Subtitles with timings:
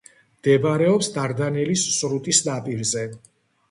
[0.37, 3.09] მდებარეობს დარდანელის სრუტის ნაპირზე.